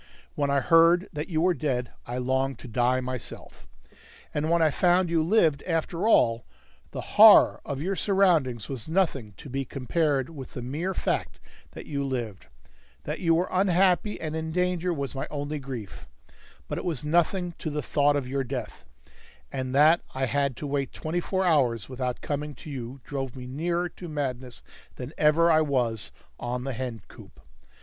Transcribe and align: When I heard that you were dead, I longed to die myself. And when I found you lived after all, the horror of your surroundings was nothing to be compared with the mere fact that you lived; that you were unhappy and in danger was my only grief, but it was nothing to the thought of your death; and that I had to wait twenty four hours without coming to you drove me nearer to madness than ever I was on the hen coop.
When 0.33 0.49
I 0.49 0.61
heard 0.61 1.07
that 1.13 1.27
you 1.29 1.41
were 1.41 1.53
dead, 1.53 1.91
I 2.07 2.17
longed 2.17 2.57
to 2.57 2.67
die 2.67 3.01
myself. 3.01 3.67
And 4.33 4.49
when 4.49 4.59
I 4.59 4.71
found 4.71 5.11
you 5.11 5.21
lived 5.21 5.61
after 5.67 6.07
all, 6.07 6.43
the 6.89 7.01
horror 7.19 7.61
of 7.65 7.83
your 7.83 7.95
surroundings 7.95 8.67
was 8.67 8.89
nothing 8.89 9.33
to 9.37 9.47
be 9.47 9.63
compared 9.63 10.27
with 10.31 10.55
the 10.55 10.63
mere 10.63 10.95
fact 10.95 11.39
that 11.73 11.85
you 11.85 12.03
lived; 12.03 12.47
that 13.03 13.19
you 13.19 13.35
were 13.35 13.47
unhappy 13.51 14.19
and 14.19 14.35
in 14.35 14.51
danger 14.51 14.91
was 14.91 15.13
my 15.13 15.27
only 15.29 15.59
grief, 15.59 16.07
but 16.67 16.79
it 16.79 16.83
was 16.83 17.05
nothing 17.05 17.53
to 17.59 17.69
the 17.69 17.83
thought 17.83 18.15
of 18.15 18.27
your 18.27 18.43
death; 18.43 18.85
and 19.51 19.75
that 19.75 20.01
I 20.15 20.25
had 20.25 20.55
to 20.57 20.65
wait 20.65 20.93
twenty 20.93 21.19
four 21.19 21.45
hours 21.45 21.87
without 21.89 22.21
coming 22.21 22.55
to 22.55 22.71
you 22.71 23.01
drove 23.03 23.35
me 23.35 23.45
nearer 23.45 23.87
to 23.89 24.09
madness 24.09 24.63
than 24.95 25.13
ever 25.15 25.51
I 25.51 25.61
was 25.61 26.11
on 26.39 26.63
the 26.63 26.73
hen 26.73 27.03
coop. 27.07 27.39